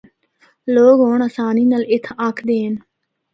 [0.73, 2.75] لوگ ہونڑ آسانی نال اِتھا آ ہکدے ہن۔